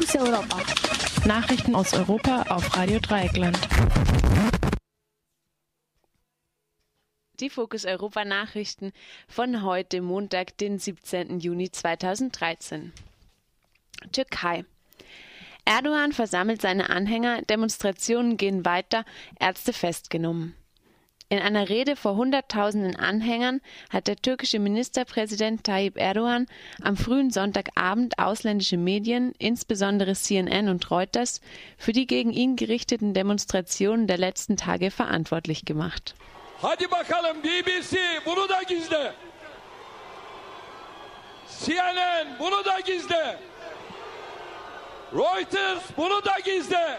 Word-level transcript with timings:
Fokus 0.00 0.16
Europa. 0.16 0.62
Nachrichten 1.26 1.74
aus 1.74 1.92
Europa 1.92 2.42
auf 2.48 2.74
Radio 2.74 3.00
Dreieckland. 3.00 3.58
Die 7.34 7.50
Fokus 7.50 7.84
Europa 7.84 8.24
Nachrichten 8.24 8.92
von 9.28 9.62
heute 9.62 10.00
Montag, 10.00 10.56
den 10.56 10.78
17. 10.78 11.40
Juni 11.40 11.70
2013. 11.70 12.92
Türkei. 14.12 14.64
Erdogan 15.66 16.12
versammelt 16.12 16.62
seine 16.62 16.88
Anhänger, 16.88 17.42
Demonstrationen 17.42 18.38
gehen 18.38 18.64
weiter, 18.64 19.04
Ärzte 19.38 19.74
festgenommen. 19.74 20.54
In 21.32 21.38
einer 21.38 21.68
Rede 21.68 21.94
vor 21.94 22.16
Hunderttausenden 22.16 22.96
Anhängern 22.96 23.60
hat 23.88 24.08
der 24.08 24.16
türkische 24.16 24.58
Ministerpräsident 24.58 25.62
Tayyip 25.62 25.96
Erdogan 25.96 26.48
am 26.82 26.96
frühen 26.96 27.30
Sonntagabend 27.30 28.18
ausländische 28.18 28.76
Medien, 28.76 29.32
insbesondere 29.38 30.14
CNN 30.14 30.68
und 30.68 30.90
Reuters, 30.90 31.40
für 31.78 31.92
die 31.92 32.08
gegen 32.08 32.32
ihn 32.32 32.56
gerichteten 32.56 33.14
Demonstrationen 33.14 34.08
der 34.08 34.18
letzten 34.18 34.56
Tage 34.56 34.90
verantwortlich 34.90 35.64
gemacht. 35.64 36.16
Hadi 36.62 36.90
bakalım 36.90 37.42
BBC 37.42 37.96
bunu 38.26 38.48
da 38.48 38.62
gizle. 38.62 39.14
CNN 41.46 42.38
bunu 42.40 42.62
da 42.64 42.80
gizle. 42.80 43.38
Reuters 45.12 45.82
bunu 45.96 46.20
da 46.24 46.40
gizle. 46.44 46.98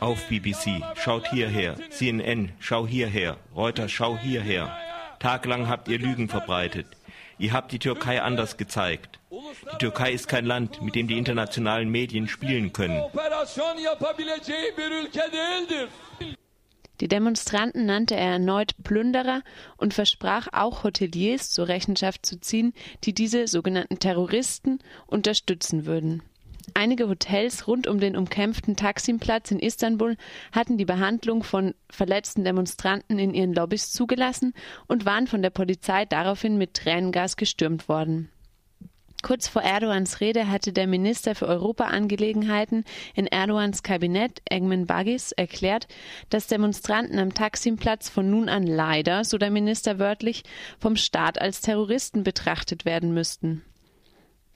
Auf 0.00 0.28
BBC, 0.28 0.82
schaut 0.96 1.28
hierher. 1.28 1.76
CNN, 1.90 2.52
schau 2.58 2.86
hierher. 2.86 3.36
Reuters, 3.54 3.90
schau 3.90 4.16
hierher. 4.18 4.76
Taglang 5.18 5.68
habt 5.68 5.88
ihr 5.88 5.98
Lügen 5.98 6.28
verbreitet. 6.28 6.86
Ihr 7.38 7.52
habt 7.52 7.72
die 7.72 7.78
Türkei 7.78 8.22
anders 8.22 8.56
gezeigt. 8.56 9.18
Die 9.30 9.78
Türkei 9.78 10.12
ist 10.12 10.28
kein 10.28 10.46
Land, 10.46 10.82
mit 10.82 10.94
dem 10.94 11.08
die 11.08 11.18
internationalen 11.18 11.88
Medien 11.88 12.28
spielen 12.28 12.72
können. 12.72 13.02
Die 17.00 17.08
Demonstranten 17.08 17.86
nannte 17.86 18.14
er 18.14 18.32
erneut 18.32 18.74
Plünderer 18.84 19.42
und 19.76 19.92
versprach 19.92 20.46
auch 20.52 20.84
Hoteliers 20.84 21.50
zur 21.50 21.66
Rechenschaft 21.66 22.24
zu 22.24 22.40
ziehen, 22.40 22.74
die 23.02 23.12
diese 23.12 23.48
sogenannten 23.48 23.98
Terroristen 23.98 24.78
unterstützen 25.06 25.84
würden. 25.84 26.22
Einige 26.74 27.08
Hotels 27.08 27.66
rund 27.66 27.86
um 27.86 27.98
den 27.98 28.16
umkämpften 28.16 28.76
Taksimplatz 28.76 29.50
in 29.50 29.58
Istanbul 29.58 30.16
hatten 30.52 30.78
die 30.78 30.84
Behandlung 30.84 31.42
von 31.42 31.74
verletzten 31.90 32.44
Demonstranten 32.44 33.18
in 33.18 33.34
ihren 33.34 33.52
Lobbys 33.52 33.92
zugelassen 33.92 34.54
und 34.86 35.04
waren 35.04 35.26
von 35.26 35.42
der 35.42 35.50
Polizei 35.50 36.04
daraufhin 36.04 36.58
mit 36.58 36.74
Tränengas 36.74 37.36
gestürmt 37.36 37.88
worden. 37.88 38.30
Kurz 39.22 39.46
vor 39.46 39.62
Erdogans 39.62 40.20
Rede 40.20 40.48
hatte 40.48 40.72
der 40.72 40.88
Minister 40.88 41.36
für 41.36 41.46
Europaangelegenheiten 41.46 42.84
in 43.14 43.28
Erdogans 43.28 43.84
Kabinett, 43.84 44.42
Egmen 44.50 44.86
Bagis, 44.86 45.30
erklärt, 45.30 45.86
dass 46.28 46.48
Demonstranten 46.48 47.20
am 47.20 47.32
Taksimplatz 47.32 48.08
von 48.08 48.28
nun 48.28 48.48
an 48.48 48.66
leider, 48.66 49.24
so 49.24 49.38
der 49.38 49.52
Minister 49.52 50.00
wörtlich, 50.00 50.42
vom 50.80 50.96
Staat 50.96 51.40
als 51.40 51.60
Terroristen 51.60 52.24
betrachtet 52.24 52.84
werden 52.84 53.14
müssten. 53.14 53.62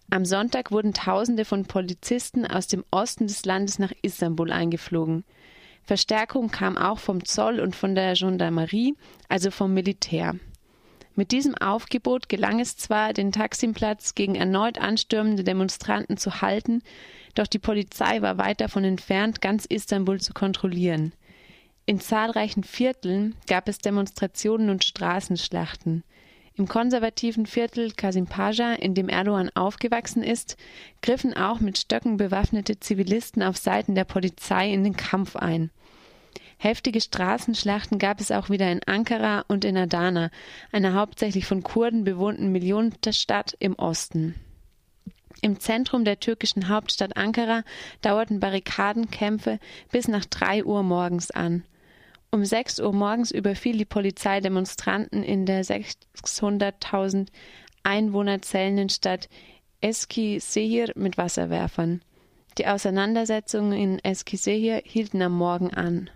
Am 0.09 0.25
Sonntag 0.25 0.71
wurden 0.71 0.95
Tausende 0.95 1.45
von 1.45 1.65
Polizisten 1.65 2.47
aus 2.47 2.69
dem 2.69 2.85
Osten 2.91 3.27
des 3.27 3.45
Landes 3.45 3.79
nach 3.79 3.93
Istanbul 4.03 4.53
eingeflogen. 4.53 5.25
Verstärkung 5.83 6.51
kam 6.51 6.77
auch 6.79 6.99
vom 6.99 7.25
Zoll 7.25 7.61
und 7.61 7.75
von 7.75 7.95
der 7.95 8.15
Gendarmerie, 8.15 8.95
also 9.29 9.51
vom 9.51 9.75
Militär. 9.75 10.37
Mit 11.17 11.33
diesem 11.33 11.55
Aufgebot 11.55 12.29
gelang 12.29 12.61
es 12.61 12.77
zwar, 12.77 13.15
den 13.15 13.33
Taksimplatz 13.33 14.15
gegen 14.15 14.35
erneut 14.35 14.79
anstürmende 14.79 15.45
Demonstranten 15.45 16.17
zu 16.19 16.41
halten, 16.41 16.83
doch 17.35 17.47
die 17.47 17.59
Polizei 17.59 18.21
war 18.23 18.39
weit 18.39 18.61
davon 18.61 18.85
entfernt, 18.85 19.41
ganz 19.41 19.65
Istanbul 19.65 20.21
zu 20.21 20.35
kontrollieren. 20.35 21.13
In 21.87 22.01
zahlreichen 22.01 22.65
Vierteln 22.65 23.35
gab 23.47 23.69
es 23.69 23.79
Demonstrationen 23.79 24.71
und 24.71 24.85
Straßenschlachten. 24.85 26.05
Im 26.59 26.67
konservativen 26.67 27.45
Viertel 27.45 27.93
Kasimpaja, 27.93 28.73
in 28.73 28.95
dem 28.95 29.11
Erdogan 29.11 29.51
aufgewachsen 29.55 30.23
ist, 30.23 30.57
griffen 31.03 31.37
auch 31.37 31.61
mit 31.61 31.77
Stöcken 31.77 32.17
bewaffnete 32.17 32.81
Zivilisten 32.81 33.43
auf 33.43 33.59
Seiten 33.59 33.95
der 33.95 34.05
Polizei 34.05 34.73
in 34.73 34.83
den 34.83 34.97
Kampf 34.97 35.37
ein. 35.37 35.71
Heftige 36.57 37.03
Straßenschlachten 37.03 37.99
gab 37.99 38.21
es 38.21 38.31
auch 38.31 38.49
wieder 38.49 38.73
in 38.73 38.81
Ankara 38.87 39.45
und 39.49 39.67
in 39.67 39.77
Adana, 39.77 40.31
einer 40.73 40.95
hauptsächlich 40.95 41.45
von 41.45 41.63
Kurden 41.63 42.05
bewohnten 42.05 42.51
Millionenstadt 42.53 43.55
im 43.59 43.75
Osten. 43.75 44.35
Im 45.43 45.61
Zentrum 45.61 46.07
der 46.07 46.21
türkischen 46.21 46.71
Hauptstadt 46.71 47.19
Ankara 47.19 47.65
dauerten 48.01 48.41
Barrikadenkämpfe 48.41 49.59
bis 49.93 50.09
nach 50.09 50.25
drei 50.25 50.65
Uhr 50.65 50.83
morgens 50.83 51.31
an. 51.31 51.65
Um 52.37 52.45
6 52.45 52.81
Uhr 52.81 52.93
morgens 52.93 53.31
überfiel 53.31 53.79
die 53.79 53.87
Polizei 53.87 54.43
Demonstranten 54.43 55.23
in 55.23 55.47
der 55.47 55.65
600.000 55.65 57.29
Einwohner 57.83 58.43
zählenden 58.43 58.91
Stadt 58.91 59.31
Eskisehir 59.81 60.93
mit 60.97 61.17
Wasserwerfern. 61.17 62.03
Die 62.59 62.67
Auseinandersetzungen 62.67 63.73
in 63.73 64.05
Eskisehir 64.05 64.83
hielten 64.85 65.23
am 65.23 65.33
Morgen 65.33 65.73
an. 65.73 66.11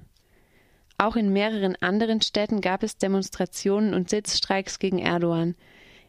Auch 0.99 1.17
in 1.17 1.33
mehreren 1.33 1.77
anderen 1.77 2.21
Städten 2.21 2.61
gab 2.61 2.83
es 2.83 2.99
Demonstrationen 2.99 3.95
und 3.95 4.11
Sitzstreiks 4.11 4.79
gegen 4.79 4.99
Erdogan. 4.99 5.55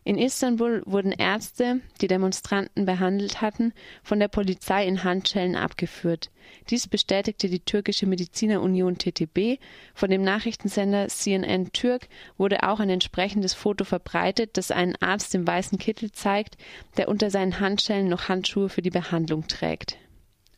In 0.03 0.17
Istanbul 0.17 0.81
wurden 0.87 1.11
Ärzte, 1.11 1.79
die 2.01 2.07
Demonstranten 2.07 2.85
behandelt 2.85 3.39
hatten, 3.39 3.71
von 4.01 4.19
der 4.19 4.29
Polizei 4.29 4.87
in 4.87 5.03
Handschellen 5.03 5.55
abgeführt. 5.55 6.31
Dies 6.71 6.87
bestätigte 6.87 7.49
die 7.49 7.59
türkische 7.59 8.07
Medizinerunion 8.07 8.97
TTB. 8.97 9.59
Von 9.93 10.09
dem 10.09 10.23
Nachrichtensender 10.23 11.07
CNN 11.07 11.71
Türk 11.71 12.07
wurde 12.35 12.63
auch 12.63 12.79
ein 12.79 12.89
entsprechendes 12.89 13.53
Foto 13.53 13.83
verbreitet, 13.83 14.57
das 14.57 14.71
einen 14.71 14.95
Arzt 14.95 15.35
im 15.35 15.45
weißen 15.45 15.77
Kittel 15.77 16.11
zeigt, 16.11 16.57
der 16.97 17.07
unter 17.07 17.29
seinen 17.29 17.59
Handschellen 17.59 18.09
noch 18.09 18.27
Handschuhe 18.27 18.69
für 18.69 18.81
die 18.81 18.89
Behandlung 18.89 19.47
trägt. 19.47 19.97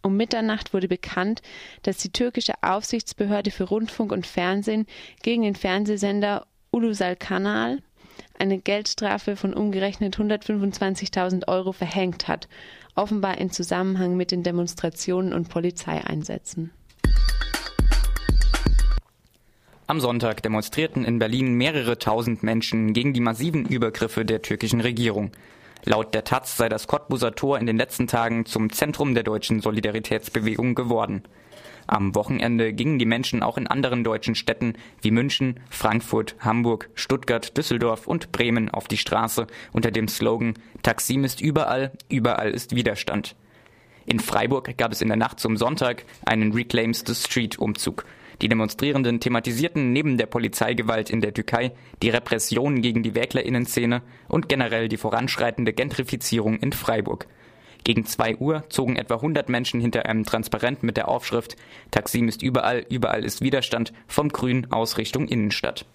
Um 0.01 0.15
Mitternacht 0.15 0.73
wurde 0.73 0.87
bekannt, 0.87 1.41
dass 1.81 1.97
die 1.97 2.11
türkische 2.11 2.53
Aufsichtsbehörde 2.61 3.51
für 3.51 3.65
Rundfunk 3.65 4.13
und 4.13 4.25
Fernsehen 4.25 4.85
gegen 5.21 5.43
den 5.43 5.55
Fernsehsender 5.55 6.47
Ulusal 6.71 7.15
Kanal 7.17 7.79
eine 8.43 8.59
Geldstrafe 8.59 9.37
von 9.37 9.53
umgerechnet 9.53 10.17
125.000 10.17 11.47
Euro 11.47 11.71
verhängt 11.71 12.27
hat, 12.27 12.49
offenbar 12.93 13.37
in 13.37 13.51
Zusammenhang 13.51 14.17
mit 14.17 14.31
den 14.31 14.43
Demonstrationen 14.43 15.31
und 15.31 15.47
Polizeieinsätzen. 15.47 16.71
Am 19.87 20.01
Sonntag 20.01 20.43
demonstrierten 20.43 21.05
in 21.05 21.19
Berlin 21.19 21.53
mehrere 21.53 21.97
tausend 21.97 22.43
Menschen 22.43 22.91
gegen 22.93 23.13
die 23.13 23.21
massiven 23.21 23.65
Übergriffe 23.65 24.25
der 24.25 24.41
türkischen 24.41 24.81
Regierung. 24.81 25.31
Laut 25.85 26.13
der 26.13 26.23
Taz 26.23 26.55
sei 26.55 26.69
das 26.69 26.87
Cottbuser 26.87 27.35
Tor 27.35 27.59
in 27.59 27.65
den 27.65 27.77
letzten 27.77 28.07
Tagen 28.07 28.45
zum 28.45 28.71
Zentrum 28.71 29.13
der 29.13 29.23
deutschen 29.23 29.59
Solidaritätsbewegung 29.59 30.75
geworden. 30.75 31.23
Am 31.87 32.15
Wochenende 32.15 32.71
gingen 32.71 32.99
die 32.99 33.05
Menschen 33.05 33.43
auch 33.43 33.57
in 33.57 33.67
anderen 33.67 34.05
deutschen 34.05 34.35
Städten 34.35 34.75
wie 35.01 35.11
München, 35.11 35.59
Frankfurt, 35.69 36.35
Hamburg, 36.39 36.89
Stuttgart, 36.95 37.57
Düsseldorf 37.57 38.07
und 38.07 38.31
Bremen 38.31 38.69
auf 38.69 38.87
die 38.87 38.97
Straße 38.97 39.47
unter 39.73 39.91
dem 39.91 40.07
Slogan 40.07 40.53
Taksim 40.81 41.25
ist 41.25 41.41
überall, 41.41 41.91
überall 42.07 42.51
ist 42.51 42.75
Widerstand. 42.75 43.35
In 44.05 44.21
Freiburg 44.21 44.77
gab 44.77 44.93
es 44.93 45.01
in 45.01 45.09
der 45.09 45.17
Nacht 45.17 45.41
zum 45.41 45.57
Sonntag 45.57 46.05
einen 46.25 46.53
Reclaims 46.53 47.03
the 47.05 47.15
Street 47.15 47.59
Umzug. 47.59 48.05
Die 48.43 48.49
Demonstrierenden 48.49 49.21
thematisierten 49.21 49.93
neben 49.93 50.17
der 50.17 50.25
Polizeigewalt 50.25 51.09
in 51.09 51.21
der 51.21 51.33
Türkei 51.33 51.71
die 52.01 52.09
Repression 52.09 52.81
gegen 52.81 53.01
die 53.01 53.15
Wäglerinnenszene 53.15 54.01
und 54.27 54.49
generell 54.49 54.89
die 54.89 54.97
voranschreitende 54.97 55.71
Gentrifizierung 55.71 56.59
in 56.59 56.73
Freiburg. 56.73 57.27
Gegen 57.85 58.03
zwei 58.05 58.35
Uhr 58.35 58.65
zogen 58.67 58.97
etwa 58.97 59.15
100 59.15 59.47
Menschen 59.47 59.79
hinter 59.79 60.07
einem 60.07 60.25
Transparent 60.25 60.83
mit 60.83 60.97
der 60.97 61.07
Aufschrift 61.07 61.55
Taksim 61.91 62.27
ist 62.27 62.43
überall, 62.43 62.85
überall 62.89 63.23
ist 63.23 63.39
Widerstand 63.39 63.93
vom 64.07 64.27
Grün 64.27 64.69
aus 64.73 64.97
Richtung 64.97 65.29
Innenstadt. 65.29 65.85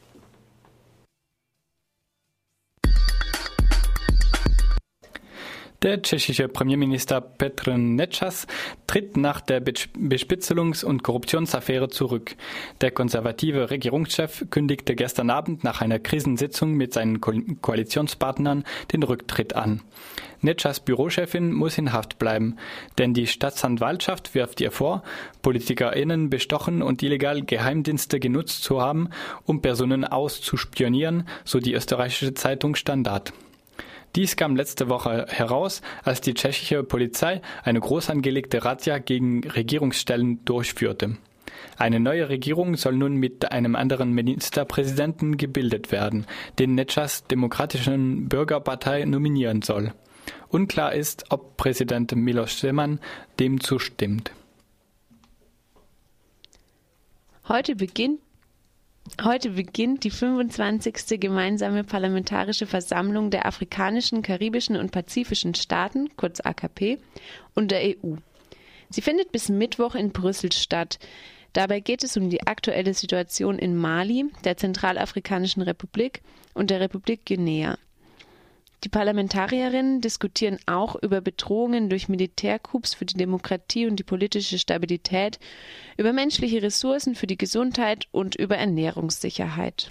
Der 5.83 6.03
tschechische 6.03 6.49
Premierminister 6.49 7.21
Petr 7.21 7.79
Nečas 7.79 8.49
tritt 8.89 9.17
nach 9.17 9.41
der 9.41 9.63
Bespitzelungs- 9.63 10.85
und 10.85 11.05
Korruptionsaffäre 11.05 11.89
zurück. 11.89 12.35
Der 12.81 12.91
konservative 12.91 13.71
Regierungschef 13.71 14.47
kündigte 14.51 14.97
gestern 14.97 15.31
Abend 15.31 15.63
nach 15.63 15.81
einer 15.81 16.01
Krisensitzung 16.01 16.73
mit 16.73 16.93
seinen 16.93 17.21
Ko 17.21 17.33
Koalitionspartnern 17.63 18.65
den 18.93 19.05
Rücktritt 19.05 19.55
an. 19.55 19.83
Netschas 20.41 20.81
Bürochefin 20.81 21.53
muss 21.53 21.79
in 21.79 21.93
Haft 21.93 22.19
bleiben, 22.19 22.57
denn 22.97 23.13
die 23.13 23.27
Staatsanwaltschaft 23.27 24.35
wirft 24.35 24.61
ihr 24.61 24.71
vor, 24.71 25.03
PolitikerInnen 25.43 26.31
bestochen 26.31 26.81
und 26.81 27.03
illegal 27.03 27.43
Geheimdienste 27.43 28.21
genutzt 28.21 28.63
zu 28.63 28.81
haben, 28.81 29.11
um 29.45 29.61
Personen 29.61 30.05
auszuspionieren, 30.05 31.29
so 31.45 31.61
die 31.61 31.75
österreichische 31.75 32.35
Zeitung 32.35 32.75
Standard. 32.75 33.33
Dies 34.17 34.37
kam 34.37 34.57
letzte 34.57 34.89
Woche 34.89 35.27
heraus, 35.29 35.83
als 36.03 36.21
die 36.21 36.35
tschechische 36.35 36.83
Polizei 36.83 37.41
eine 37.63 37.81
groß 37.81 38.11
angelegte 38.11 38.65
Razzia 38.65 38.99
gegen 38.99 39.47
Regierungsstellen 39.47 40.45
durchführte. 40.45 41.17
Eine 41.77 42.01
neue 42.01 42.29
Regierung 42.29 42.77
soll 42.77 42.97
nun 42.97 43.17
mit 43.17 43.53
einem 43.53 43.77
anderen 43.77 44.13
Ministerpräsidenten 44.13 45.37
gebildet 45.37 45.93
werden, 45.93 46.27
den 46.59 46.75
Netschas 46.75 47.25
Demokratischen 47.27 48.29
Bürgerpartei 48.29 49.05
nominieren 49.05 49.63
soll. 49.63 49.93
Unklar 50.49 50.95
ist, 50.95 51.27
ob 51.31 51.57
Präsident 51.57 52.15
Miloš 52.15 52.59
Zeman 52.59 53.01
dem 53.39 53.61
zustimmt. 53.61 54.33
Heute 57.49 57.77
beginnt 57.77 58.21
Heute 59.23 59.51
beginnt 59.51 60.05
die 60.05 60.11
25. 60.11 61.19
gemeinsame 61.21 61.83
Parlamentarische 61.83 62.67
Versammlung 62.67 63.31
der 63.31 63.47
afrikanischen, 63.47 64.23
karibischen 64.23 64.77
und 64.77 64.93
pazifischen 64.93 65.55
Staaten, 65.55 66.17
kurz 66.17 66.41
AKP, 66.41 66.99
und 67.55 67.71
der 67.71 67.81
EU. 67.83 68.17
Sie 68.91 69.03
findet 69.03 69.33
bis 69.33 69.49
Mittwoch 69.49 69.95
in 69.95 70.13
Brüssel 70.13 70.53
statt. 70.53 70.99
Dabei 71.53 71.81
geht 71.81 72.05
es 72.05 72.17
um 72.17 72.31
die 72.31 72.47
aktuelle 72.47 72.95
Situation 72.95 73.59
in 73.59 73.77
Mali, 73.77 74.27
der 74.45 74.57
Zentralafrikanischen 74.57 75.63
Republik 75.63 76.23
und 76.55 76.71
der 76.71 76.81
Republik 76.81 77.27
Guinea. 77.27 77.79
Die 78.85 78.89
Parlamentarierinnen 78.89 80.01
diskutieren 80.01 80.59
auch 80.67 80.95
über 80.95 81.21
Bedrohungen 81.21 81.91
durch 81.91 82.09
Militärcoups 82.09 82.95
für 82.95 83.07
die 83.07 83.17
Demokratie 83.17 83.89
und 83.89 83.97
die 83.97 84.05
politische 84.05 84.57
Stabilität, 84.57 85.41
über 85.97 86.13
menschliche 86.13 86.63
Ressourcen 86.63 87.17
für 87.17 87.27
die 87.27 87.37
Gesundheit 87.37 88.07
und 88.13 88.37
über 88.37 88.57
Ernährungssicherheit. 88.57 89.89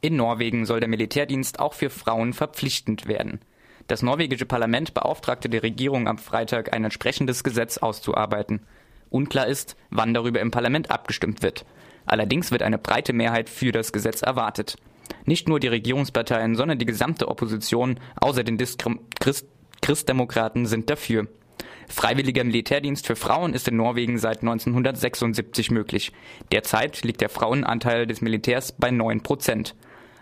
In 0.00 0.14
Norwegen 0.14 0.66
soll 0.66 0.78
der 0.78 0.88
Militärdienst 0.88 1.58
auch 1.58 1.74
für 1.74 1.90
Frauen 1.90 2.32
verpflichtend 2.32 3.08
werden. 3.08 3.40
Das 3.88 4.02
norwegische 4.02 4.46
Parlament 4.46 4.94
beauftragte 4.94 5.48
die 5.48 5.58
Regierung 5.58 6.06
am 6.06 6.18
Freitag, 6.18 6.72
ein 6.72 6.84
entsprechendes 6.84 7.42
Gesetz 7.42 7.78
auszuarbeiten. 7.78 8.60
Unklar 9.10 9.48
ist, 9.48 9.76
wann 9.90 10.14
darüber 10.14 10.40
im 10.40 10.52
Parlament 10.52 10.92
abgestimmt 10.92 11.42
wird. 11.42 11.64
Allerdings 12.06 12.52
wird 12.52 12.62
eine 12.62 12.78
breite 12.78 13.12
Mehrheit 13.12 13.48
für 13.48 13.72
das 13.72 13.92
Gesetz 13.92 14.22
erwartet. 14.22 14.76
Nicht 15.24 15.48
nur 15.48 15.60
die 15.60 15.68
Regierungsparteien, 15.68 16.54
sondern 16.54 16.78
die 16.78 16.86
gesamte 16.86 17.28
Opposition, 17.28 17.98
außer 18.16 18.44
den 18.44 18.58
Diskrim 18.58 19.00
Christ 19.20 19.46
Christdemokraten, 19.80 20.66
sind 20.66 20.90
dafür. 20.90 21.26
Freiwilliger 21.88 22.44
Militärdienst 22.44 23.06
für 23.06 23.16
Frauen 23.16 23.52
ist 23.52 23.68
in 23.68 23.76
Norwegen 23.76 24.18
seit 24.18 24.42
1976 24.42 25.70
möglich. 25.70 26.12
Derzeit 26.52 27.02
liegt 27.02 27.20
der 27.20 27.28
Frauenanteil 27.28 28.06
des 28.06 28.20
Militärs 28.20 28.72
bei 28.72 28.90
9 28.90 29.22
Prozent. 29.22 29.74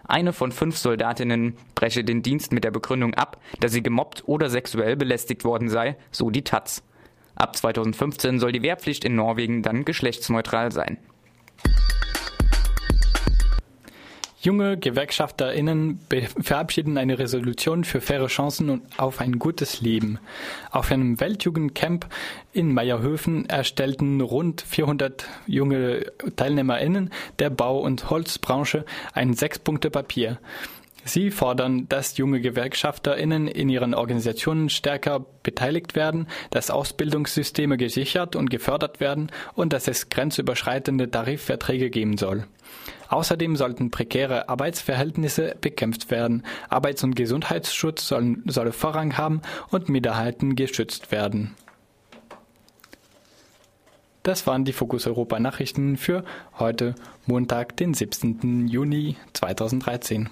Eine 0.05 0.32
von 0.32 0.50
fünf 0.50 0.76
Soldatinnen 0.76 1.56
breche 1.75 2.02
den 2.02 2.23
Dienst 2.23 2.52
mit 2.52 2.64
der 2.64 2.73
Begründung 2.73 3.14
ab, 3.14 3.41
dass 3.61 3.73
sie 3.73 3.82
gemobbt 3.82 4.25
oder 4.26 4.50
sexuell 4.50 4.97
belästigt 4.97 5.44
worden 5.44 5.69
sei, 5.69 5.97
so 6.11 6.31
die 6.31 6.43
Taz. 6.43 6.82
Ab 7.37 7.56
2015 7.56 8.41
soll 8.41 8.52
die 8.52 8.62
Wehrpflicht 8.62 9.05
in 9.05 9.14
Norwegen 9.14 9.62
dann 9.62 9.85
geschlechtsneutral 9.85 10.73
sein. 10.73 10.99
Junge 14.42 14.78
GewerkschafterInnen 14.78 16.00
verabschieden 16.40 16.96
eine 16.96 17.19
Resolution 17.19 17.84
für 17.84 18.00
faire 18.00 18.28
Chancen 18.28 18.70
und 18.70 18.98
auf 18.98 19.20
ein 19.20 19.38
gutes 19.38 19.82
Leben. 19.82 20.19
Auf 20.70 20.90
einem 20.90 21.20
Weltjugendcamp 21.20 22.06
in 22.54 22.72
Meierhöfen 22.72 23.46
erstellten 23.50 24.22
rund 24.22 24.62
400 24.62 25.26
junge 25.46 26.06
TeilnehmerInnen 26.37 27.10
der 27.38 27.50
Bau- 27.50 27.81
und 27.81 28.08
Holzbranche 28.08 28.87
ein 29.12 29.34
Sechs-Punkte-Papier. 29.34 30.38
Sie 31.04 31.31
fordern, 31.31 31.87
dass 31.90 32.16
junge 32.16 32.40
GewerkschafterInnen 32.40 33.46
in 33.46 33.69
ihren 33.69 33.92
Organisationen 33.92 34.70
stärker 34.70 35.26
beteiligt 35.42 35.94
werden, 35.94 36.28
dass 36.48 36.70
Ausbildungssysteme 36.70 37.76
gesichert 37.76 38.37
und 38.37 38.48
gefördert 38.48 39.00
werden 39.00 39.31
und 39.54 39.75
dass 39.75 39.87
es 39.87 40.08
grenzüberschreitende 40.08 41.10
Tarifverträge 41.10 41.90
geben 41.90 42.16
soll. 42.16 42.46
Außerdem 43.11 43.57
sollten 43.57 43.91
prekäre 43.91 44.49
Arbeitsverhältnisse 44.49 45.57
bekämpft 45.61 46.12
werden, 46.12 46.45
Arbeits- 46.69 47.03
und 47.03 47.17
Gesundheitsschutz 47.17 48.07
sollen, 48.07 48.45
soll 48.47 48.71
Vorrang 48.71 49.19
haben 49.19 49.43
und 49.71 49.89
Minderheiten 49.89 50.55
geschützt 50.55 51.11
werden. 51.11 51.57
Das 54.23 54.47
waren 54.47 54.65
die 54.65 54.73
Fokus 54.73 55.09
Europa 55.09 55.41
Nachrichten 55.41 55.97
für 55.97 56.25
heute, 56.59 56.95
Montag, 57.27 57.77
den 57.79 57.95
17. 57.95 58.69
Juni 58.69 59.17
2013. 59.33 60.29